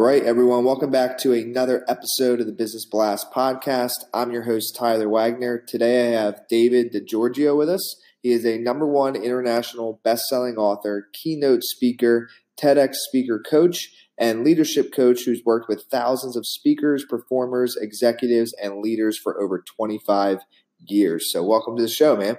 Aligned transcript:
Right, 0.00 0.22
everyone, 0.22 0.64
welcome 0.64 0.92
back 0.92 1.18
to 1.18 1.32
another 1.32 1.84
episode 1.88 2.38
of 2.38 2.46
the 2.46 2.52
Business 2.52 2.86
Blast 2.86 3.32
podcast. 3.32 4.04
I'm 4.14 4.30
your 4.30 4.44
host, 4.44 4.76
Tyler 4.76 5.08
Wagner. 5.08 5.58
Today 5.58 6.06
I 6.06 6.20
have 6.20 6.46
David 6.48 6.92
DiGiorgio 6.92 7.58
with 7.58 7.68
us. 7.68 8.00
He 8.22 8.30
is 8.30 8.46
a 8.46 8.58
number 8.58 8.86
one 8.86 9.16
international 9.16 10.00
best-selling 10.04 10.56
author, 10.56 11.08
keynote 11.12 11.64
speaker, 11.64 12.28
TEDx 12.56 12.94
speaker 12.94 13.42
coach, 13.44 13.88
and 14.16 14.44
leadership 14.44 14.92
coach 14.94 15.24
who's 15.24 15.42
worked 15.44 15.68
with 15.68 15.86
thousands 15.90 16.36
of 16.36 16.46
speakers, 16.46 17.04
performers, 17.04 17.74
executives, 17.74 18.54
and 18.62 18.80
leaders 18.80 19.18
for 19.18 19.42
over 19.42 19.64
25 19.76 20.42
years. 20.86 21.32
So 21.32 21.42
welcome 21.42 21.74
to 21.74 21.82
the 21.82 21.88
show, 21.88 22.16
man. 22.16 22.38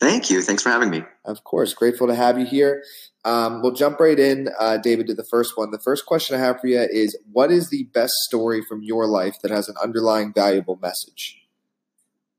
Thank 0.00 0.30
you. 0.30 0.40
Thanks 0.40 0.62
for 0.62 0.70
having 0.70 0.88
me. 0.88 1.04
Of 1.26 1.44
course. 1.44 1.74
Grateful 1.74 2.06
to 2.06 2.14
have 2.14 2.38
you 2.38 2.46
here. 2.46 2.82
Um, 3.24 3.60
we'll 3.60 3.74
jump 3.74 4.00
right 4.00 4.18
in, 4.18 4.48
uh, 4.58 4.78
David, 4.78 5.06
to 5.08 5.14
the 5.14 5.24
first 5.24 5.58
one. 5.58 5.70
The 5.70 5.78
first 5.78 6.06
question 6.06 6.36
I 6.36 6.38
have 6.38 6.58
for 6.60 6.68
you 6.68 6.80
is 6.80 7.18
What 7.30 7.50
is 7.50 7.68
the 7.68 7.84
best 7.92 8.14
story 8.24 8.62
from 8.62 8.82
your 8.82 9.06
life 9.06 9.36
that 9.42 9.50
has 9.50 9.68
an 9.68 9.74
underlying 9.82 10.32
valuable 10.32 10.78
message? 10.80 11.36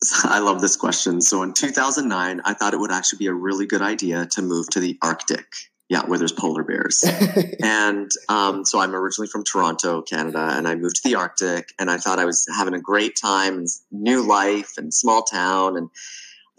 I 0.23 0.39
love 0.39 0.59
this 0.61 0.75
question. 0.75 1.21
So 1.21 1.43
in 1.43 1.53
2009, 1.53 2.41
I 2.43 2.53
thought 2.55 2.73
it 2.73 2.79
would 2.79 2.91
actually 2.91 3.19
be 3.19 3.27
a 3.27 3.33
really 3.33 3.67
good 3.67 3.83
idea 3.83 4.25
to 4.31 4.41
move 4.41 4.67
to 4.71 4.79
the 4.79 4.97
Arctic. 5.01 5.45
Yeah, 5.87 6.05
where 6.05 6.17
there's 6.17 6.31
polar 6.31 6.63
bears. 6.63 7.03
and 7.61 8.09
um, 8.29 8.63
so 8.63 8.79
I'm 8.79 8.95
originally 8.95 9.27
from 9.27 9.43
Toronto, 9.43 10.01
Canada, 10.01 10.47
and 10.53 10.65
I 10.65 10.75
moved 10.75 10.95
to 10.95 11.01
the 11.03 11.15
Arctic. 11.15 11.73
And 11.77 11.91
I 11.91 11.97
thought 11.97 12.17
I 12.17 12.23
was 12.25 12.47
having 12.57 12.73
a 12.73 12.79
great 12.79 13.17
time, 13.21 13.65
new 13.91 14.25
life, 14.25 14.77
and 14.77 14.93
small 14.93 15.23
town. 15.23 15.75
And 15.75 15.89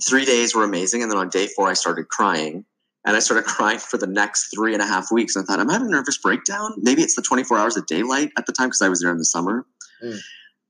three 0.07 0.25
days 0.25 0.55
were 0.55 0.65
amazing. 0.65 1.03
And 1.03 1.11
then 1.11 1.19
on 1.19 1.29
day 1.29 1.49
four, 1.49 1.69
I 1.69 1.75
started 1.75 2.09
crying. 2.09 2.65
And 3.05 3.17
I 3.17 3.19
started 3.19 3.45
crying 3.47 3.79
for 3.79 3.99
the 3.99 4.07
next 4.07 4.49
three 4.55 4.75
and 4.75 4.83
a 4.83 4.87
half 4.87 5.11
weeks. 5.11 5.37
And 5.37 5.45
I 5.45 5.47
thought, 5.47 5.61
I'm 5.61 5.71
I 5.71 5.75
having 5.75 5.89
a 5.89 5.91
nervous 5.91 6.19
breakdown? 6.19 6.73
Maybe 6.79 7.03
it's 7.03 7.17
the 7.17 7.23
24 7.23 7.59
hours 7.59 7.77
of 7.77 7.87
daylight 7.87 8.31
at 8.39 8.47
the 8.47 8.53
time 8.53 8.69
because 8.69 8.83
I 8.83 8.89
was 8.89 9.01
there 9.01 9.11
in 9.11 9.19
the 9.19 9.25
summer. 9.25 9.67
Mm. 10.03 10.19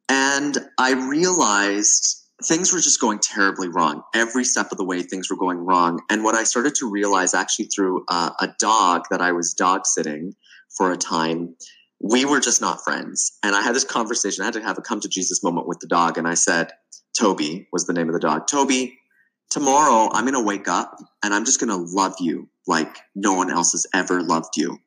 And 0.08 0.58
I 0.78 0.92
realized 0.92 2.22
things 2.44 2.72
were 2.72 2.80
just 2.80 3.00
going 3.00 3.18
terribly 3.18 3.68
wrong. 3.68 4.02
Every 4.14 4.44
step 4.44 4.72
of 4.72 4.78
the 4.78 4.84
way, 4.84 5.02
things 5.02 5.30
were 5.30 5.36
going 5.36 5.58
wrong. 5.58 6.00
And 6.10 6.24
what 6.24 6.34
I 6.34 6.44
started 6.44 6.74
to 6.76 6.90
realize 6.90 7.34
actually 7.34 7.66
through 7.66 8.04
uh, 8.08 8.30
a 8.40 8.48
dog 8.58 9.04
that 9.10 9.20
I 9.20 9.32
was 9.32 9.54
dog 9.54 9.86
sitting 9.86 10.34
for 10.76 10.90
a 10.90 10.96
time, 10.96 11.54
we 12.00 12.24
were 12.24 12.40
just 12.40 12.60
not 12.60 12.82
friends. 12.82 13.38
And 13.42 13.54
I 13.54 13.62
had 13.62 13.74
this 13.74 13.84
conversation. 13.84 14.42
I 14.42 14.46
had 14.46 14.54
to 14.54 14.62
have 14.62 14.78
a 14.78 14.82
come 14.82 15.00
to 15.00 15.08
Jesus 15.08 15.42
moment 15.42 15.68
with 15.68 15.78
the 15.80 15.86
dog. 15.86 16.18
And 16.18 16.26
I 16.26 16.34
said, 16.34 16.72
Toby 17.16 17.68
was 17.72 17.86
the 17.86 17.92
name 17.92 18.08
of 18.08 18.14
the 18.14 18.20
dog. 18.20 18.46
Toby, 18.48 18.98
tomorrow 19.52 20.08
I'm 20.12 20.24
going 20.24 20.34
to 20.34 20.42
wake 20.42 20.66
up 20.66 20.96
and 21.22 21.34
I'm 21.34 21.44
just 21.44 21.60
going 21.60 21.68
to 21.68 21.94
love 21.94 22.14
you 22.20 22.48
like 22.66 22.96
no 23.14 23.34
one 23.34 23.50
else 23.50 23.72
has 23.72 23.86
ever 23.94 24.22
loved 24.22 24.56
you. 24.56 24.78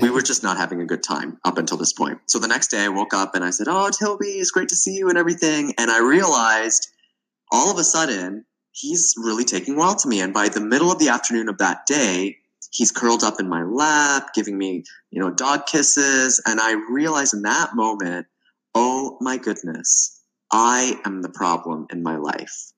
We 0.00 0.10
were 0.10 0.22
just 0.22 0.42
not 0.42 0.56
having 0.56 0.80
a 0.80 0.86
good 0.86 1.02
time 1.02 1.38
up 1.44 1.58
until 1.58 1.76
this 1.76 1.92
point. 1.92 2.20
So 2.26 2.38
the 2.38 2.48
next 2.48 2.68
day 2.68 2.84
I 2.84 2.88
woke 2.88 3.12
up 3.12 3.34
and 3.34 3.44
I 3.44 3.50
said, 3.50 3.66
Oh, 3.68 3.90
Toby, 3.90 4.28
it's 4.28 4.50
great 4.50 4.70
to 4.70 4.76
see 4.76 4.96
you 4.96 5.10
and 5.10 5.18
everything. 5.18 5.74
And 5.76 5.90
I 5.90 5.98
realized 5.98 6.88
all 7.52 7.70
of 7.70 7.78
a 7.78 7.84
sudden 7.84 8.46
he's 8.72 9.14
really 9.18 9.44
taking 9.44 9.76
well 9.76 9.94
to 9.96 10.08
me. 10.08 10.20
And 10.20 10.32
by 10.32 10.48
the 10.48 10.60
middle 10.60 10.90
of 10.90 10.98
the 10.98 11.08
afternoon 11.10 11.50
of 11.50 11.58
that 11.58 11.84
day, 11.84 12.36
he's 12.72 12.92
curled 12.92 13.24
up 13.24 13.40
in 13.40 13.48
my 13.48 13.62
lap, 13.64 14.28
giving 14.34 14.56
me, 14.56 14.84
you 15.10 15.20
know, 15.20 15.30
dog 15.30 15.66
kisses. 15.66 16.40
And 16.46 16.60
I 16.60 16.80
realized 16.90 17.34
in 17.34 17.42
that 17.42 17.74
moment, 17.74 18.26
oh 18.74 19.18
my 19.20 19.36
goodness, 19.36 20.22
I 20.50 20.98
am 21.04 21.20
the 21.20 21.28
problem 21.28 21.88
in 21.90 22.02
my 22.02 22.16
life. 22.16 22.72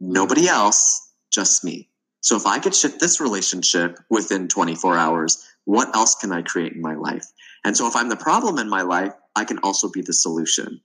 Nobody 0.00 0.48
else, 0.48 1.12
just 1.30 1.62
me. 1.64 1.88
So 2.22 2.36
if 2.36 2.46
I 2.46 2.58
could 2.58 2.74
shift 2.74 3.00
this 3.00 3.20
relationship 3.20 3.98
within 4.08 4.48
24 4.48 4.96
hours, 4.96 5.46
what 5.64 5.94
else 5.94 6.14
can 6.14 6.32
I 6.32 6.42
create 6.42 6.72
in 6.72 6.82
my 6.82 6.94
life? 6.94 7.26
And 7.64 7.76
so 7.76 7.86
if 7.86 7.96
I'm 7.96 8.08
the 8.08 8.16
problem 8.16 8.58
in 8.58 8.68
my 8.68 8.82
life, 8.82 9.12
I 9.36 9.44
can 9.44 9.58
also 9.58 9.90
be 9.90 10.02
the 10.02 10.12
solution. 10.12 10.80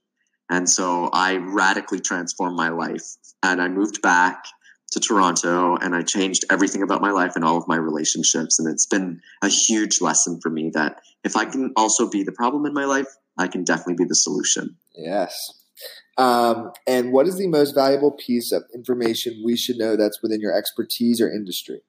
And 0.48 0.68
so 0.68 1.10
I 1.12 1.36
radically 1.36 2.00
transformed 2.00 2.56
my 2.56 2.68
life 2.68 3.16
and 3.42 3.60
I 3.60 3.68
moved 3.68 4.00
back 4.00 4.44
to 4.92 5.00
Toronto 5.00 5.76
and 5.76 5.94
I 5.94 6.02
changed 6.02 6.44
everything 6.50 6.82
about 6.82 7.00
my 7.00 7.10
life 7.10 7.32
and 7.34 7.44
all 7.44 7.56
of 7.56 7.66
my 7.66 7.76
relationships. 7.76 8.58
And 8.58 8.68
it's 8.68 8.86
been 8.86 9.20
a 9.42 9.48
huge 9.48 10.00
lesson 10.00 10.40
for 10.40 10.50
me 10.50 10.70
that 10.74 11.00
if 11.24 11.36
I 11.36 11.44
can 11.44 11.72
also 11.76 12.08
be 12.08 12.22
the 12.22 12.32
problem 12.32 12.66
in 12.66 12.72
my 12.72 12.84
life, 12.84 13.08
I 13.36 13.48
can 13.48 13.64
definitely 13.64 13.96
be 13.96 14.04
the 14.04 14.14
solution. 14.14 14.76
Yes. 14.94 15.55
Um, 16.18 16.72
and 16.86 17.12
what 17.12 17.26
is 17.26 17.36
the 17.36 17.46
most 17.46 17.74
valuable 17.74 18.12
piece 18.12 18.52
of 18.52 18.64
information 18.74 19.42
we 19.44 19.56
should 19.56 19.76
know 19.76 19.96
that's 19.96 20.22
within 20.22 20.40
your 20.40 20.56
expertise 20.56 21.20
or 21.20 21.30
industry? 21.30 21.82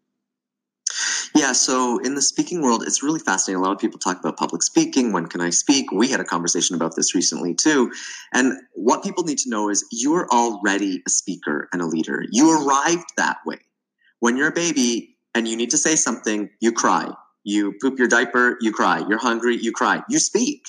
Yeah, 1.36 1.52
so 1.52 2.00
in 2.00 2.16
the 2.16 2.22
speaking 2.22 2.62
world, 2.62 2.84
it's 2.84 3.04
really 3.04 3.20
fascinating. 3.20 3.62
A 3.62 3.64
lot 3.64 3.74
of 3.74 3.80
people 3.80 4.00
talk 4.00 4.20
about 4.20 4.38
public 4.38 4.64
speaking. 4.64 5.12
When 5.12 5.28
can 5.28 5.42
I 5.42 5.52
speak? 5.52 5.92
We 5.92 6.10
had 6.10 6.20
a 6.20 6.26
conversation 6.26 6.76
about 6.76 6.96
this 6.96 7.14
recently 7.14 7.54
too. 7.54 7.92
And 8.34 8.54
what 8.74 9.04
people 9.04 9.24
need 9.24 9.38
to 9.40 9.50
know 9.50 9.70
is 9.70 9.86
you're 9.92 10.28
already 10.32 11.04
a 11.06 11.10
speaker 11.10 11.70
and 11.72 11.82
a 11.82 11.86
leader. 11.86 12.24
You 12.32 12.66
arrived 12.66 13.12
that 13.18 13.38
way. 13.46 13.60
When 14.20 14.36
you're 14.36 14.50
a 14.50 14.54
baby 14.54 15.16
and 15.36 15.48
you 15.48 15.56
need 15.56 15.72
to 15.72 15.78
say 15.78 15.96
something, 15.96 16.50
you 16.60 16.72
cry. 16.72 17.12
You 17.44 17.74
poop 17.82 18.00
your 18.00 18.08
diaper, 18.08 18.58
you 18.60 18.72
cry. 18.72 19.06
You're 19.08 19.20
hungry, 19.20 19.58
you 19.58 19.72
cry. 19.72 20.04
You 20.10 20.20
speak. 20.20 20.68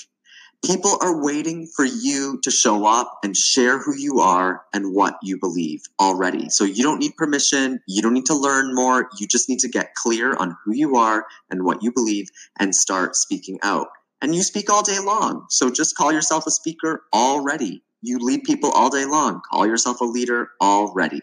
People 0.65 0.99
are 1.01 1.23
waiting 1.23 1.69
for 1.75 1.85
you 1.85 2.41
to 2.43 2.51
show 2.51 2.85
up 2.85 3.21
and 3.23 3.37
share 3.37 3.79
who 3.79 3.95
you 3.95 4.19
are 4.19 4.63
and 4.75 4.93
what 4.93 5.17
you 5.23 5.39
believe 5.39 5.83
already. 6.01 6.51
So 6.51 6.65
you 6.65 6.83
don't 6.83 6.99
need 6.99 7.17
permission. 7.17 7.81
You 7.87 8.03
don't 8.03 8.13
need 8.13 8.27
to 8.27 8.35
learn 8.35 8.75
more. 8.75 9.09
You 9.19 9.27
just 9.29 9.49
need 9.49 9.61
to 9.61 9.69
get 9.69 9.95
clear 9.95 10.35
on 10.35 10.57
who 10.65 10.75
you 10.75 10.97
are 10.97 11.27
and 11.49 11.65
what 11.65 11.83
you 11.83 11.93
believe 11.93 12.27
and 12.59 12.75
start 12.75 13.15
speaking 13.15 13.59
out. 13.63 13.89
And 14.21 14.35
you 14.35 14.43
speak 14.43 14.69
all 14.69 14.83
day 14.83 14.99
long. 14.99 15.47
So 15.49 15.71
just 15.71 15.97
call 15.97 16.13
yourself 16.13 16.47
a 16.47 16.51
speaker 16.51 17.05
already. 17.15 17.83
You 18.03 18.19
lead 18.19 18.43
people 18.43 18.71
all 18.71 18.91
day 18.91 19.05
long. 19.05 19.41
Call 19.51 19.67
yourself 19.67 20.01
a 20.01 20.05
leader 20.05 20.51
already. 20.61 21.21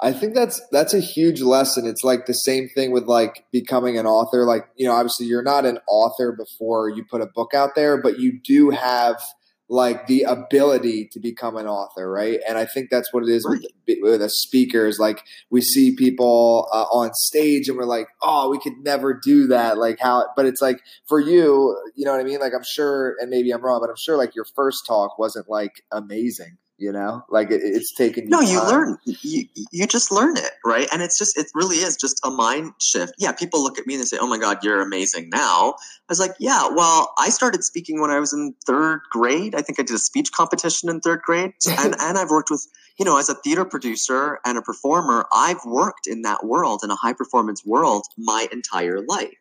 I 0.00 0.12
think 0.12 0.34
that's 0.34 0.60
that's 0.72 0.92
a 0.92 1.00
huge 1.00 1.40
lesson. 1.40 1.86
It's 1.86 2.02
like 2.02 2.26
the 2.26 2.34
same 2.34 2.68
thing 2.68 2.90
with 2.90 3.04
like 3.04 3.44
becoming 3.52 3.96
an 3.96 4.06
author. 4.06 4.44
Like, 4.44 4.66
you 4.76 4.86
know, 4.86 4.92
obviously 4.92 5.26
you're 5.26 5.42
not 5.42 5.64
an 5.64 5.78
author 5.88 6.32
before 6.32 6.88
you 6.88 7.04
put 7.08 7.20
a 7.20 7.26
book 7.26 7.54
out 7.54 7.74
there, 7.76 8.00
but 8.00 8.18
you 8.18 8.40
do 8.44 8.70
have 8.70 9.22
like 9.70 10.06
the 10.08 10.22
ability 10.24 11.08
to 11.12 11.20
become 11.20 11.56
an 11.56 11.66
author, 11.66 12.10
right? 12.10 12.38
And 12.46 12.58
I 12.58 12.66
think 12.66 12.90
that's 12.90 13.12
what 13.14 13.22
it 13.22 13.30
is 13.30 13.46
with, 13.48 13.64
with 14.02 14.20
a 14.20 14.28
speaker. 14.28 14.86
Is 14.86 14.98
like 14.98 15.22
we 15.48 15.60
see 15.60 15.94
people 15.94 16.68
uh, 16.72 16.84
on 16.92 17.14
stage 17.14 17.68
and 17.68 17.78
we're 17.78 17.84
like, 17.84 18.08
oh, 18.20 18.50
we 18.50 18.58
could 18.58 18.74
never 18.82 19.14
do 19.14 19.46
that. 19.46 19.78
Like 19.78 20.00
how? 20.00 20.26
But 20.36 20.46
it's 20.46 20.60
like 20.60 20.80
for 21.08 21.20
you, 21.20 21.80
you 21.94 22.04
know 22.04 22.10
what 22.10 22.20
I 22.20 22.24
mean? 22.24 22.40
Like 22.40 22.52
I'm 22.54 22.64
sure, 22.64 23.14
and 23.20 23.30
maybe 23.30 23.52
I'm 23.52 23.62
wrong, 23.62 23.80
but 23.80 23.90
I'm 23.90 23.96
sure 23.96 24.16
like 24.16 24.34
your 24.34 24.46
first 24.56 24.84
talk 24.88 25.18
wasn't 25.20 25.48
like 25.48 25.82
amazing 25.92 26.58
you 26.78 26.92
know? 26.92 27.24
Like 27.28 27.50
it, 27.50 27.60
it's 27.62 27.92
taken 27.92 28.24
you 28.24 28.30
no 28.30 28.40
time. 28.40 28.48
you 28.48 28.62
learn 28.66 28.98
you, 29.04 29.44
you 29.70 29.86
just 29.86 30.10
learn 30.10 30.36
it 30.36 30.50
right? 30.64 30.88
And 30.92 31.02
it's 31.02 31.18
just 31.18 31.38
it 31.38 31.46
really 31.54 31.76
is 31.76 31.96
just 31.96 32.20
a 32.24 32.30
mind 32.30 32.72
shift. 32.80 33.14
Yeah 33.18 33.32
people 33.32 33.62
look 33.62 33.78
at 33.78 33.86
me 33.86 33.94
and 33.94 34.02
they 34.02 34.06
say 34.06 34.18
oh 34.20 34.26
my 34.26 34.38
god 34.38 34.58
you're 34.62 34.80
amazing 34.80 35.30
now. 35.30 35.74
I 35.78 36.08
was 36.08 36.20
like 36.20 36.32
yeah 36.38 36.68
well 36.74 37.12
i 37.18 37.28
started 37.28 37.64
speaking 37.64 38.00
when 38.00 38.10
i 38.10 38.18
was 38.18 38.32
in 38.32 38.54
third 38.66 39.00
grade. 39.10 39.54
I 39.54 39.62
think 39.62 39.78
i 39.78 39.82
did 39.82 39.94
a 39.94 39.98
speech 39.98 40.32
competition 40.32 40.88
in 40.88 41.00
third 41.00 41.22
grade. 41.22 41.52
And, 41.84 41.94
and 41.98 42.18
i've 42.18 42.30
worked 42.30 42.50
with 42.50 42.66
you 42.98 43.04
know 43.04 43.18
as 43.18 43.28
a 43.28 43.34
theater 43.34 43.64
producer 43.64 44.38
and 44.44 44.56
a 44.58 44.62
performer 44.62 45.26
i've 45.32 45.64
worked 45.66 46.06
in 46.06 46.22
that 46.22 46.44
world 46.44 46.80
in 46.84 46.90
a 46.90 46.96
high 46.96 47.12
performance 47.12 47.64
world 47.64 48.06
my 48.18 48.46
entire 48.52 49.00
life. 49.06 49.34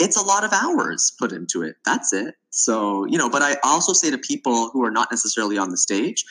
It's 0.00 0.16
a 0.16 0.22
lot 0.22 0.42
of 0.44 0.52
hours 0.52 1.12
put 1.20 1.30
into 1.30 1.62
it. 1.62 1.76
That's 1.84 2.12
it. 2.12 2.34
So 2.50 3.04
you 3.06 3.18
know 3.18 3.28
but 3.28 3.42
i 3.42 3.56
also 3.64 3.92
say 3.92 4.10
to 4.10 4.18
people 4.18 4.70
who 4.70 4.84
are 4.84 4.90
not 4.90 5.08
necessarily 5.10 5.58
on 5.58 5.70
the 5.70 5.76
stage 5.76 6.24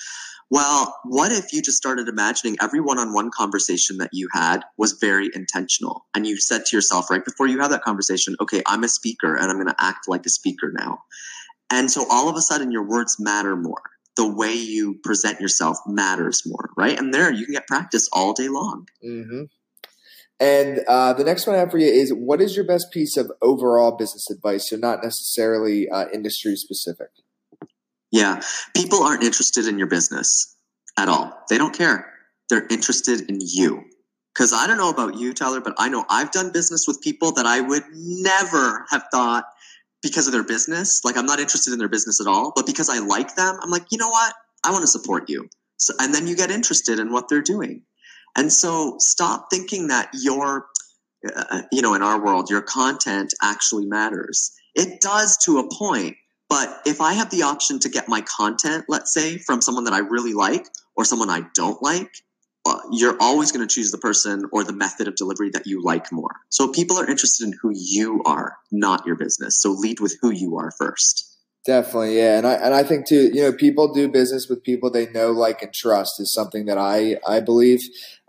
well, 0.54 0.96
what 1.04 1.32
if 1.32 1.52
you 1.52 1.64
just 1.64 1.78
started 1.78 2.08
imagining 2.08 2.58
every 2.62 2.80
one 2.80 3.00
on 3.00 3.12
one 3.12 3.32
conversation 3.32 3.98
that 3.98 4.12
you 4.14 4.28
had 4.32 4.64
was 4.78 4.92
very 5.02 5.32
intentional? 5.34 6.06
And 6.14 6.28
you 6.28 6.38
said 6.38 6.66
to 6.66 6.78
yourself 6.78 7.10
right 7.10 7.26
before 7.26 7.48
you 7.48 7.60
had 7.60 7.72
that 7.72 7.82
conversation, 7.82 8.36
okay, 8.40 8.62
I'm 8.68 8.84
a 8.84 8.88
speaker 8.88 9.36
and 9.36 9.50
I'm 9.50 9.56
going 9.56 9.66
to 9.66 9.76
act 9.84 10.08
like 10.08 10.28
a 10.28 10.30
speaker 10.30 10.72
now. 10.78 11.00
And 11.72 11.90
so 11.90 12.06
all 12.08 12.30
of 12.30 12.36
a 12.36 12.42
sudden, 12.42 12.72
your 12.72 12.88
words 12.88 13.16
matter 13.20 13.56
more. 13.56 13.82
The 14.16 14.32
way 14.32 14.54
you 14.54 15.00
present 15.04 15.42
yourself 15.42 15.80
matters 15.88 16.44
more, 16.46 16.70
right? 16.78 17.00
And 17.00 17.12
there 17.12 17.34
you 17.34 17.46
can 17.46 17.54
get 17.54 17.66
practice 17.66 18.08
all 18.14 18.34
day 18.34 18.48
long. 18.48 18.86
Mm-hmm. 19.04 19.46
And 20.40 20.82
uh, 20.88 21.14
the 21.14 21.24
next 21.24 21.48
one 21.48 21.56
I 21.56 21.60
have 21.62 21.72
for 21.72 21.80
you 21.80 21.88
is 21.88 22.14
what 22.14 22.42
is 22.42 22.56
your 22.56 22.66
best 22.66 22.92
piece 22.92 23.18
of 23.18 23.32
overall 23.42 23.98
business 23.98 24.30
advice? 24.30 24.70
So, 24.70 24.76
not 24.76 25.02
necessarily 25.02 25.90
uh, 25.90 26.06
industry 26.14 26.56
specific. 26.58 27.08
Yeah, 28.14 28.42
people 28.76 29.02
aren't 29.02 29.24
interested 29.24 29.68
in 29.68 29.80
your 29.80 29.88
business 29.88 30.56
at 31.00 31.10
all. 31.10 31.36
They 31.50 31.58
don't 31.58 31.76
care. 31.76 32.14
They're 32.48 32.68
interested 32.70 33.28
in 33.28 33.40
you. 33.42 33.86
Because 34.34 34.54
I 34.54 34.68
don't 34.68 34.78
know 34.78 34.92
about 34.92 35.16
you, 35.16 35.34
Tyler, 35.34 35.62
but 35.62 35.74
I 35.80 35.90
know 35.90 36.06
I've 36.10 36.30
done 36.30 36.52
business 36.52 36.86
with 36.88 37.02
people 37.02 37.32
that 37.34 37.48
I 37.48 37.60
would 37.60 37.84
never 37.92 38.86
have 38.92 39.04
thought 39.12 39.46
because 40.04 40.28
of 40.28 40.34
their 40.34 40.44
business. 40.44 41.02
Like, 41.04 41.18
I'm 41.18 41.26
not 41.26 41.40
interested 41.40 41.74
in 41.74 41.80
their 41.80 41.90
business 41.90 42.22
at 42.22 42.28
all, 42.28 42.54
but 42.56 42.68
because 42.68 42.88
I 42.88 43.00
like 43.00 43.36
them, 43.36 43.58
I'm 43.64 43.72
like, 43.72 43.86
you 43.92 43.98
know 43.98 44.10
what? 44.10 44.34
I 44.64 44.72
want 44.72 44.84
to 44.84 44.88
support 44.88 45.28
you. 45.28 45.48
So, 45.78 45.94
and 46.00 46.14
then 46.14 46.28
you 46.28 46.36
get 46.36 46.52
interested 46.52 47.00
in 47.00 47.12
what 47.12 47.30
they're 47.30 47.42
doing. 47.42 47.82
And 48.38 48.54
so 48.54 48.98
stop 49.00 49.48
thinking 49.52 49.88
that 49.88 50.10
your, 50.14 50.68
uh, 51.36 51.64
you 51.72 51.82
know, 51.82 51.96
in 51.96 52.04
our 52.04 52.24
world, 52.24 52.52
your 52.52 52.62
content 52.62 53.34
actually 53.42 53.88
matters. 53.88 54.52
It 54.76 55.02
does 55.02 55.38
to 55.46 55.58
a 55.60 55.70
point. 55.76 56.16
But 56.54 56.84
if 56.86 57.02
I 57.02 57.14
have 57.14 57.32
the 57.32 57.42
option 57.42 57.80
to 57.80 57.90
get 57.90 58.08
my 58.08 58.22
content, 58.22 58.86
let's 58.88 59.12
say, 59.12 59.40
from 59.40 59.60
someone 59.60 59.86
that 59.86 59.94
I 59.94 59.98
really 59.98 60.34
like 60.34 60.68
or 60.96 61.04
someone 61.04 61.32
I 61.32 61.48
don't 61.56 61.82
like, 61.82 62.12
uh, 62.64 62.78
you're 62.92 63.18
always 63.20 63.52
going 63.52 63.68
to 63.68 63.74
choose 63.74 63.90
the 63.90 63.98
person 63.98 64.44
or 64.52 64.64
the 64.64 64.72
method 64.72 65.08
of 65.08 65.16
delivery 65.16 65.50
that 65.50 65.66
you 65.66 65.82
like 65.84 66.12
more. 66.12 66.36
So 66.50 66.72
people 66.72 67.00
are 67.00 67.10
interested 67.10 67.48
in 67.48 67.56
who 67.60 67.72
you 67.74 68.22
are, 68.28 68.58
not 68.72 69.04
your 69.04 69.16
business. 69.16 69.60
So 69.60 69.72
lead 69.72 70.00
with 70.00 70.16
who 70.22 70.30
you 70.30 70.56
are 70.60 70.70
first. 70.78 71.28
Definitely, 71.66 72.18
yeah, 72.18 72.38
and 72.38 72.46
I 72.46 72.54
and 72.54 72.76
I 72.76 72.84
think 72.84 73.08
too, 73.08 73.32
you 73.34 73.42
know, 73.42 73.54
people 73.54 73.92
do 73.92 74.08
business 74.08 74.48
with 74.48 74.62
people 74.62 74.92
they 74.92 75.10
know, 75.10 75.32
like, 75.32 75.64
and 75.64 75.74
trust 75.74 76.20
is 76.20 76.32
something 76.32 76.68
that 76.68 76.78
I 76.78 77.18
I 77.26 77.40
believe. 77.40 77.80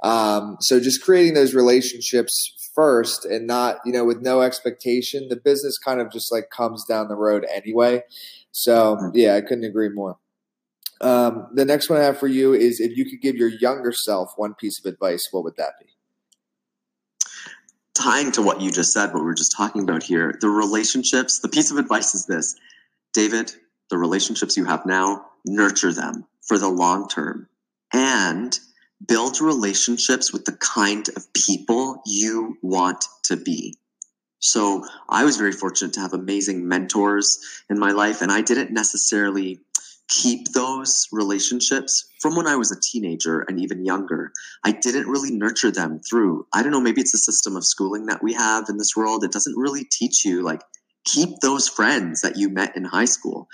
Um, 0.02 0.56
so 0.60 0.80
just 0.80 1.04
creating 1.04 1.34
those 1.34 1.54
relationships 1.54 2.63
first, 2.74 3.24
and 3.24 3.46
not 3.46 3.78
you 3.84 3.92
know 3.92 4.04
with 4.04 4.20
no 4.20 4.42
expectation, 4.42 5.28
the 5.28 5.36
business 5.36 5.78
kind 5.78 6.00
of 6.00 6.10
just 6.10 6.32
like 6.32 6.50
comes 6.50 6.84
down 6.84 7.08
the 7.08 7.16
road 7.16 7.46
anyway. 7.52 8.02
So 8.52 8.96
mm-hmm. 8.96 9.10
yeah, 9.14 9.36
I 9.36 9.40
couldn't 9.40 9.64
agree 9.64 9.88
more. 9.88 10.18
Um, 11.00 11.48
the 11.52 11.64
next 11.64 11.90
one 11.90 12.00
I 12.00 12.04
have 12.04 12.18
for 12.18 12.28
you 12.28 12.54
is 12.54 12.80
if 12.80 12.96
you 12.96 13.04
could 13.04 13.20
give 13.20 13.36
your 13.36 13.48
younger 13.48 13.92
self 13.92 14.32
one 14.36 14.54
piece 14.54 14.78
of 14.78 14.90
advice, 14.92 15.28
what 15.30 15.44
would 15.44 15.56
that 15.56 15.74
be? 15.80 15.86
Tying 17.94 18.32
to 18.32 18.42
what 18.42 18.60
you 18.60 18.70
just 18.70 18.92
said, 18.92 19.12
what 19.12 19.24
we 19.24 19.30
are 19.30 19.34
just 19.34 19.56
talking 19.56 19.82
about 19.82 20.02
here, 20.02 20.36
the 20.40 20.48
relationships, 20.48 21.40
the 21.40 21.48
piece 21.48 21.70
of 21.70 21.78
advice 21.78 22.14
is 22.14 22.26
this 22.26 22.56
David, 23.12 23.52
the 23.90 23.98
relationships 23.98 24.56
you 24.56 24.64
have 24.64 24.84
now, 24.86 25.26
nurture 25.44 25.92
them 25.92 26.26
for 26.46 26.58
the 26.58 26.68
long 26.68 27.08
term 27.08 27.48
and 27.92 28.58
build 29.06 29.40
relationships 29.40 30.32
with 30.32 30.44
the 30.44 30.56
kind 30.56 31.08
of 31.16 31.32
people 31.32 32.00
you 32.06 32.56
want 32.62 33.04
to 33.24 33.36
be. 33.36 33.76
So 34.38 34.84
I 35.08 35.24
was 35.24 35.38
very 35.38 35.52
fortunate 35.52 35.94
to 35.94 36.00
have 36.00 36.12
amazing 36.12 36.68
mentors 36.68 37.38
in 37.70 37.78
my 37.78 37.92
life, 37.92 38.20
and 38.20 38.30
I 38.30 38.42
didn't 38.42 38.72
necessarily 38.72 39.60
keep 40.08 40.52
those 40.52 41.08
relationships 41.12 42.06
from 42.20 42.36
when 42.36 42.46
I 42.46 42.56
was 42.56 42.70
a 42.70 42.80
teenager 42.80 43.40
and 43.40 43.58
even 43.58 43.86
younger. 43.86 44.32
I 44.62 44.72
didn't 44.72 45.08
really 45.08 45.30
nurture 45.32 45.70
them 45.70 46.00
through, 46.00 46.46
I 46.52 46.62
don't 46.62 46.72
know, 46.72 46.80
maybe 46.80 47.00
it's 47.00 47.14
a 47.14 47.18
system 47.18 47.56
of 47.56 47.64
schooling 47.64 48.06
that 48.06 48.22
we 48.22 48.34
have 48.34 48.68
in 48.68 48.76
this 48.76 48.94
world. 48.94 49.24
It 49.24 49.32
doesn't 49.32 49.56
really 49.56 49.84
teach 49.90 50.24
you 50.24 50.42
like 50.42 50.60
keep 51.04 51.40
those 51.40 51.68
friends 51.68 52.20
that 52.20 52.36
you 52.36 52.48
met 52.48 52.76
in 52.76 52.84
high 52.84 53.04
school. 53.06 53.48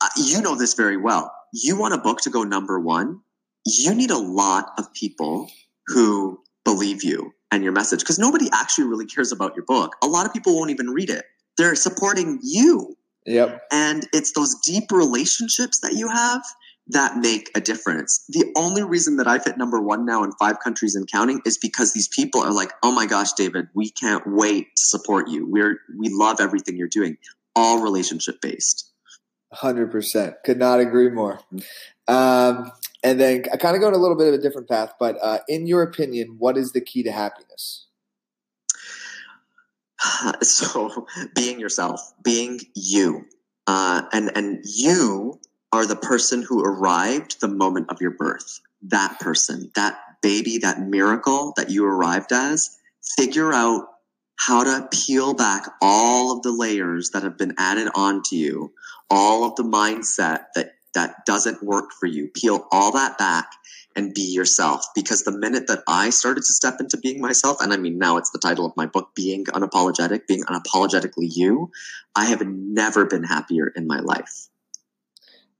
Uh, 0.00 0.08
you 0.16 0.42
know 0.42 0.54
this 0.56 0.74
very 0.74 0.96
well. 0.96 1.32
You 1.52 1.78
want 1.78 1.94
a 1.94 1.98
book 1.98 2.20
to 2.22 2.30
go 2.30 2.42
number 2.42 2.78
one, 2.80 3.20
you 3.66 3.94
need 3.94 4.10
a 4.10 4.18
lot 4.18 4.72
of 4.78 4.92
people 4.92 5.50
who 5.88 6.40
believe 6.64 7.02
you 7.02 7.32
and 7.50 7.62
your 7.62 7.72
message 7.72 8.00
because 8.00 8.18
nobody 8.18 8.48
actually 8.52 8.86
really 8.86 9.06
cares 9.06 9.32
about 9.32 9.54
your 9.54 9.64
book. 9.64 9.96
A 10.02 10.06
lot 10.06 10.26
of 10.26 10.32
people 10.32 10.56
won't 10.56 10.70
even 10.70 10.90
read 10.90 11.10
it. 11.10 11.24
They're 11.56 11.76
supporting 11.76 12.40
you. 12.42 12.96
Yep. 13.26 13.62
And 13.72 14.06
it's 14.12 14.32
those 14.32 14.56
deep 14.66 14.90
relationships 14.90 15.80
that 15.80 15.94
you 15.94 16.08
have 16.08 16.42
that 16.88 17.16
make 17.16 17.50
a 17.54 17.60
difference. 17.60 18.24
The 18.28 18.52
only 18.56 18.82
reason 18.82 19.16
that 19.16 19.26
I've 19.26 19.44
hit 19.44 19.56
number 19.56 19.80
one 19.80 20.04
now 20.04 20.22
in 20.22 20.32
five 20.32 20.60
countries 20.60 20.94
and 20.94 21.10
counting 21.10 21.40
is 21.46 21.56
because 21.56 21.94
these 21.94 22.08
people 22.08 22.42
are 22.42 22.52
like, 22.52 22.72
oh 22.82 22.92
my 22.92 23.06
gosh, 23.06 23.32
David, 23.32 23.68
we 23.74 23.90
can't 23.90 24.22
wait 24.26 24.66
to 24.76 24.82
support 24.84 25.28
you. 25.28 25.48
We're 25.48 25.78
we 25.98 26.10
love 26.10 26.40
everything 26.40 26.76
you're 26.76 26.88
doing. 26.88 27.16
All 27.56 27.82
relationship 27.82 28.40
based. 28.42 28.90
Hundred 29.52 29.90
percent. 29.90 30.34
Could 30.44 30.58
not 30.58 30.80
agree 30.80 31.08
more. 31.08 31.40
Um, 32.08 32.72
and 33.04 33.20
then 33.20 33.44
I 33.52 33.58
kind 33.58 33.76
of 33.76 33.82
go 33.82 33.88
in 33.88 33.94
a 33.94 33.98
little 33.98 34.16
bit 34.16 34.28
of 34.28 34.34
a 34.34 34.38
different 34.38 34.68
path, 34.68 34.94
but 34.98 35.18
uh, 35.22 35.40
in 35.46 35.66
your 35.66 35.82
opinion, 35.82 36.36
what 36.38 36.56
is 36.56 36.72
the 36.72 36.80
key 36.80 37.02
to 37.04 37.12
happiness? 37.12 37.86
So, 40.42 41.06
being 41.34 41.60
yourself, 41.60 42.12
being 42.22 42.60
you, 42.74 43.26
uh, 43.66 44.02
and 44.12 44.30
and 44.36 44.64
you 44.64 45.38
are 45.72 45.86
the 45.86 45.96
person 45.96 46.42
who 46.42 46.62
arrived 46.62 47.40
the 47.40 47.48
moment 47.48 47.90
of 47.90 48.00
your 48.00 48.10
birth. 48.10 48.60
That 48.82 49.18
person, 49.20 49.70
that 49.74 49.98
baby, 50.22 50.58
that 50.58 50.80
miracle 50.80 51.52
that 51.56 51.70
you 51.70 51.84
arrived 51.84 52.32
as, 52.32 52.78
figure 53.16 53.52
out 53.52 53.86
how 54.36 54.64
to 54.64 54.88
peel 54.90 55.34
back 55.34 55.66
all 55.80 56.36
of 56.36 56.42
the 56.42 56.52
layers 56.52 57.10
that 57.10 57.22
have 57.22 57.38
been 57.38 57.54
added 57.58 57.88
onto 57.94 58.36
you, 58.36 58.72
all 59.10 59.44
of 59.44 59.56
the 59.56 59.62
mindset 59.62 60.46
that 60.54 60.72
that 60.94 61.26
doesn't 61.26 61.62
work 61.62 61.92
for 61.98 62.06
you. 62.06 62.28
Peel 62.34 62.66
all 62.70 62.92
that 62.92 63.18
back 63.18 63.50
and 63.96 64.14
be 64.14 64.22
yourself. 64.22 64.84
Because 64.94 65.22
the 65.22 65.36
minute 65.36 65.66
that 65.68 65.82
I 65.88 66.10
started 66.10 66.40
to 66.40 66.52
step 66.52 66.76
into 66.80 66.96
being 66.96 67.20
myself, 67.20 67.58
and 67.60 67.72
I 67.72 67.76
mean, 67.76 67.98
now 67.98 68.16
it's 68.16 68.30
the 68.30 68.38
title 68.38 68.66
of 68.66 68.76
my 68.76 68.86
book, 68.86 69.10
Being 69.14 69.44
Unapologetic, 69.46 70.26
Being 70.26 70.42
Unapologetically 70.44 71.28
You, 71.34 71.70
I 72.14 72.26
have 72.26 72.46
never 72.46 73.04
been 73.04 73.24
happier 73.24 73.68
in 73.68 73.86
my 73.86 74.00
life. 74.00 74.48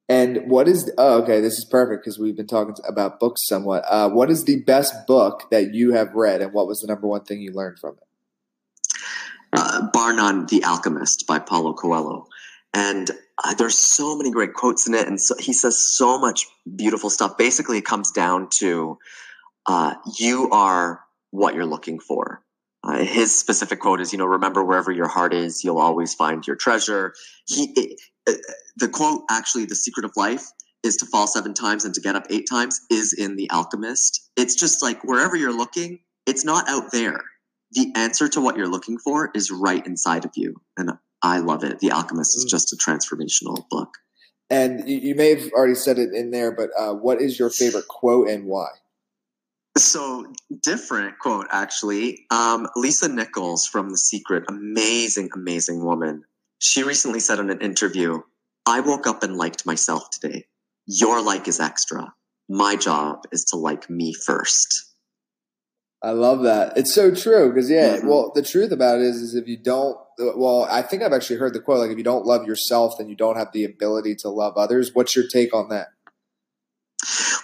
And 0.07 0.51
what 0.51 0.69
is 0.69 0.93
oh 0.99 1.23
okay 1.23 1.41
this 1.41 1.57
is 1.57 1.65
perfect 1.65 2.05
because 2.05 2.19
we've 2.19 2.37
been 2.37 2.47
talking 2.47 2.75
about 2.87 3.19
books 3.19 3.47
somewhat. 3.47 3.85
Uh, 3.89 4.11
what 4.11 4.31
is 4.31 4.45
the 4.45 4.61
best 4.63 5.07
book 5.07 5.49
that 5.51 5.73
you 5.73 5.93
have 5.93 6.15
read, 6.15 6.43
and 6.43 6.53
what 6.53 6.67
was 6.67 6.81
the 6.81 6.87
number 6.87 7.07
one 7.07 7.25
thing 7.25 7.41
you 7.41 7.53
learned 7.53 7.79
from 7.79 7.97
it? 7.97 8.99
Uh, 9.55 9.89
bar 9.93 10.13
none, 10.13 10.47
The 10.47 10.63
Alchemist 10.65 11.27
by 11.27 11.39
Paulo 11.39 11.73
Coelho, 11.73 12.27
and 12.75 13.11
uh, 13.43 13.55
there's 13.55 13.79
so 13.79 14.17
many 14.17 14.31
great 14.31 14.53
quotes 14.53 14.87
in 14.87 14.94
it, 14.94 15.06
and 15.06 15.21
so, 15.21 15.35
he 15.38 15.53
says 15.53 15.97
so 15.97 16.19
much 16.19 16.47
beautiful 16.76 17.09
stuff. 17.09 17.38
Basically, 17.38 17.79
it 17.79 17.85
comes 17.85 18.11
down 18.11 18.49
to 18.59 18.99
uh, 19.67 19.94
you 20.19 20.50
are 20.50 21.00
what 21.31 21.55
you're 21.55 21.67
looking 21.67 21.99
for. 22.00 22.43
Uh, 22.82 22.99
his 22.99 23.35
specific 23.35 23.81
quote 23.81 24.00
is, 24.00 24.12
you 24.12 24.19
know, 24.19 24.26
remember 24.26 24.62
wherever 24.62 24.93
your 24.93 25.09
heart 25.09 25.32
is, 25.32 25.65
you'll 25.65 25.79
always 25.79 26.15
find 26.15 26.47
your 26.47 26.56
treasure. 26.56 27.15
He, 27.47 27.73
it, 27.76 28.00
it, 28.26 28.41
the 28.77 28.88
quote, 28.88 29.23
actually, 29.31 29.65
the 29.65 29.75
secret 29.75 30.05
of 30.05 30.12
life 30.17 30.44
is 30.82 30.99
to 30.99 31.06
fall 31.06 31.27
seven 31.27 31.55
times 31.55 31.87
and 31.87 31.94
to 31.94 32.01
get 32.03 32.15
up 32.15 32.27
eight 32.29 32.46
times, 32.49 32.81
is 32.91 33.15
in 33.15 33.37
The 33.37 33.51
Alchemist. 33.51 34.31
It's 34.37 34.55
just 34.55 34.82
like 34.82 35.03
wherever 35.03 35.34
you're 35.34 35.56
looking, 35.56 36.01
it's 36.27 36.44
not 36.44 36.69
out 36.69 36.93
there. 36.93 37.20
The 37.72 37.91
answer 37.96 38.29
to 38.29 38.41
what 38.41 38.56
you're 38.56 38.69
looking 38.69 38.99
for 38.99 39.31
is 39.34 39.51
right 39.51 39.84
inside 39.87 40.27
of 40.27 40.32
you. 40.37 40.56
And 40.77 40.91
I 41.25 41.39
love 41.39 41.65
it. 41.65 41.81
The 41.81 41.91
Alchemist 41.91 42.37
is 42.37 42.45
mm. 42.45 42.51
just 42.51 42.73
a 42.73 42.77
transformational 42.77 43.67
book. 43.71 43.89
And 44.51 44.87
you, 44.87 44.99
you 44.99 45.15
may 45.15 45.35
have 45.35 45.51
already 45.53 45.75
said 45.75 45.99
it 45.99 46.13
in 46.13 46.31
there, 46.31 46.53
but 46.53 46.69
uh, 46.79 46.93
what 46.93 47.23
is 47.23 47.39
your 47.39 47.49
favorite 47.49 47.89
quote 47.89 48.29
and 48.29 48.45
why? 48.45 48.69
So 49.79 50.27
different 50.63 51.19
quote 51.19 51.47
actually. 51.51 52.27
Um, 52.31 52.69
Lisa 52.77 53.09
Nichols 53.09 53.67
from 53.67 53.89
The 53.89 53.97
Secret, 53.97 54.45
amazing, 54.49 55.31
amazing 55.35 55.83
woman. 55.83 56.25
She 56.59 56.83
recently 56.83 57.21
said 57.21 57.39
in 57.39 57.51
an 57.51 57.61
interview, 57.61 58.21
"I 58.67 58.81
woke 58.81 59.07
up 59.07 59.23
and 59.23 59.37
liked 59.37 59.67
myself 59.67 60.11
today. 60.11 60.45
Your 60.87 61.23
like 61.23 61.49
is 61.49 61.59
extra. 61.59 62.13
My 62.49 62.77
job 62.77 63.25
is 63.33 63.45
to 63.47 63.57
like 63.57 63.89
me 63.89 64.13
first. 64.13 64.93
I 66.03 66.11
love 66.11 66.43
that. 66.43 66.77
It's 66.77 66.93
so 66.93 67.13
true 67.15 67.49
because 67.49 67.71
yeah. 67.71 67.97
Mm-hmm. 67.97 68.09
Well, 68.09 68.31
the 68.35 68.43
truth 68.43 68.71
about 68.71 68.99
it 69.01 69.07
is, 69.07 69.17
is 69.17 69.35
if 69.35 69.49
you 69.49 69.57
don't, 69.57 69.97
well, 70.19 70.67
I 70.71 70.83
think 70.83 71.03
I've 71.03 71.13
actually 71.13 71.37
heard 71.37 71.55
the 71.55 71.61
quote 71.61 71.79
like, 71.79 71.91
if 71.91 71.99
you 71.99 72.05
don't 72.05 72.27
love 72.27 72.47
yourself, 72.47 72.99
then 72.99 73.09
you 73.09 73.17
don't 73.17 73.37
have 73.37 73.53
the 73.53 73.65
ability 73.65 74.15
to 74.17 74.29
love 74.29 74.56
others. 74.56 74.94
What's 74.94 75.15
your 75.15 75.27
take 75.27 75.55
on 75.55 75.69
that? 75.69 75.89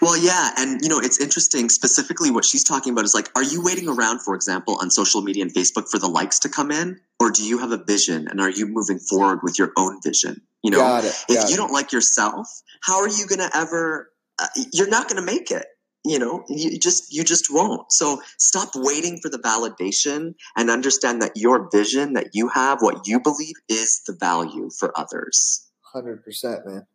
Well, 0.00 0.16
yeah, 0.16 0.52
and 0.56 0.80
you 0.80 0.88
know, 0.88 0.98
it's 0.98 1.20
interesting. 1.20 1.68
Specifically, 1.68 2.30
what 2.30 2.44
she's 2.44 2.64
talking 2.64 2.92
about 2.92 3.04
is 3.04 3.14
like, 3.14 3.28
are 3.36 3.42
you 3.42 3.62
waiting 3.62 3.88
around, 3.88 4.22
for 4.22 4.34
example, 4.34 4.78
on 4.80 4.90
social 4.90 5.20
media 5.20 5.42
and 5.42 5.52
Facebook 5.52 5.90
for 5.90 5.98
the 5.98 6.08
likes 6.08 6.38
to 6.40 6.48
come 6.48 6.70
in, 6.70 6.98
or 7.18 7.30
do 7.30 7.44
you 7.44 7.58
have 7.58 7.70
a 7.70 7.76
vision 7.84 8.26
and 8.28 8.40
are 8.40 8.50
you 8.50 8.66
moving 8.66 8.98
forward 8.98 9.40
with 9.42 9.58
your 9.58 9.72
own 9.76 10.00
vision? 10.02 10.40
You 10.62 10.70
know, 10.70 10.78
got 10.78 11.04
it, 11.04 11.12
got 11.28 11.36
if 11.36 11.48
you 11.50 11.54
it. 11.54 11.58
don't 11.58 11.72
like 11.72 11.92
yourself, 11.92 12.48
how 12.82 13.00
are 13.00 13.08
you 13.08 13.26
going 13.26 13.40
to 13.40 13.50
ever? 13.54 14.10
Uh, 14.38 14.46
you're 14.72 14.88
not 14.88 15.08
going 15.08 15.16
to 15.16 15.26
make 15.26 15.50
it. 15.50 15.66
You 16.04 16.18
know, 16.18 16.44
you 16.48 16.78
just 16.78 17.12
you 17.12 17.24
just 17.24 17.52
won't. 17.52 17.92
So 17.92 18.20
stop 18.38 18.70
waiting 18.74 19.18
for 19.20 19.28
the 19.28 19.38
validation 19.38 20.34
and 20.56 20.70
understand 20.70 21.20
that 21.20 21.32
your 21.36 21.68
vision 21.70 22.14
that 22.14 22.30
you 22.32 22.48
have, 22.48 22.80
what 22.80 23.06
you 23.06 23.20
believe, 23.20 23.54
is 23.68 24.00
the 24.06 24.16
value 24.18 24.70
for 24.78 24.98
others. 24.98 25.66
Hundred 25.92 26.24
percent, 26.24 26.64
man. 26.64 26.86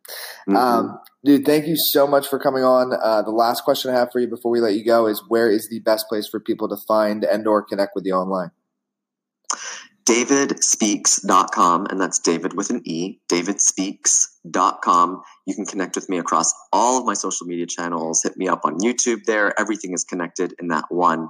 Mm-hmm. 0.48 0.56
Um, 0.56 0.98
dude, 1.22 1.44
thank 1.44 1.66
you 1.66 1.76
so 1.76 2.06
much 2.06 2.26
for 2.26 2.38
coming 2.38 2.64
on. 2.64 2.94
Uh, 2.94 3.22
the 3.22 3.30
last 3.30 3.62
question 3.62 3.90
I 3.90 3.98
have 3.98 4.10
for 4.10 4.20
you 4.20 4.26
before 4.26 4.50
we 4.50 4.60
let 4.60 4.74
you 4.74 4.84
go 4.84 5.06
is: 5.06 5.22
Where 5.28 5.50
is 5.50 5.68
the 5.68 5.80
best 5.80 6.08
place 6.08 6.26
for 6.26 6.40
people 6.40 6.68
to 6.68 6.76
find 6.88 7.22
and/or 7.22 7.62
connect 7.62 7.92
with 7.94 8.06
you 8.06 8.14
online? 8.14 8.50
davidspeaks.com, 10.06 11.86
and 11.86 12.00
that's 12.00 12.18
David 12.18 12.54
with 12.54 12.70
an 12.70 12.80
E, 12.84 13.20
davidspeaks.com. 13.28 15.22
You 15.46 15.54
can 15.54 15.66
connect 15.66 15.96
with 15.96 16.08
me 16.08 16.18
across 16.18 16.54
all 16.72 16.98
of 16.98 17.04
my 17.04 17.14
social 17.14 17.46
media 17.46 17.66
channels. 17.66 18.22
Hit 18.22 18.36
me 18.36 18.48
up 18.48 18.60
on 18.64 18.78
YouTube 18.78 19.24
there. 19.24 19.58
Everything 19.58 19.92
is 19.92 20.04
connected 20.04 20.54
in 20.60 20.68
that 20.68 20.84
one 20.88 21.28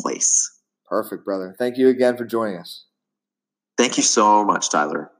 place. 0.00 0.52
Perfect, 0.86 1.24
brother. 1.24 1.54
Thank 1.58 1.78
you 1.78 1.88
again 1.88 2.16
for 2.16 2.24
joining 2.24 2.58
us. 2.58 2.84
Thank 3.78 3.96
you 3.96 4.02
so 4.02 4.44
much, 4.44 4.70
Tyler. 4.70 5.10